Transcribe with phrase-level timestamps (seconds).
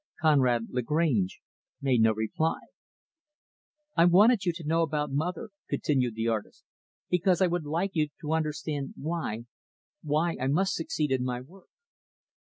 [0.19, 1.41] Conrad Lagrange
[1.79, 2.57] made no reply.
[3.95, 6.63] "I wanted you to know about mother," continued the artist,
[7.11, 9.45] "because I would like you to understand why
[10.01, 11.67] why I must succeed in my work."